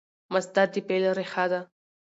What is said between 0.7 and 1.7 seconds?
د فعل ریښه ده.